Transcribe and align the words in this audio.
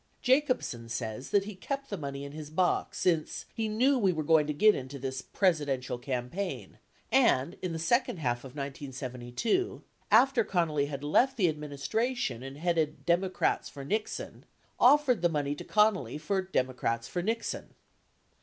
78 0.23 0.23
Jacobsen 0.41 0.89
says 0.89 1.29
that 1.29 1.43
he 1.43 1.53
kept 1.53 1.91
the 1.91 1.95
money 1.95 2.23
in 2.25 2.31
his 2.31 2.49
box 2.49 2.97
since 2.97 3.45
he 3.53 3.67
"knew 3.69 3.99
we 3.99 4.11
were 4.11 4.23
going 4.23 4.47
to 4.47 4.51
get 4.53 4.73
into 4.73 4.97
this 4.97 5.21
Presidential 5.21 5.99
campaign," 5.99 6.79
and, 7.11 7.55
in 7.61 7.71
the 7.71 7.77
second 7.77 8.17
half 8.17 8.39
of 8.39 8.55
1972, 8.55 9.83
after 10.09 10.43
Connally 10.43 10.87
had 10.87 11.03
left 11.03 11.37
the 11.37 11.49
administration 11.49 12.41
and 12.41 12.57
headed 12.57 13.05
Democrats 13.05 13.69
for 13.69 13.85
Nixon, 13.85 14.43
offered 14.79 15.21
the 15.21 15.29
money 15.29 15.53
to 15.53 15.63
Connally 15.63 16.19
for 16.19 16.41
Democrats 16.41 17.07
for 17.07 17.21
Nixon. 17.21 17.75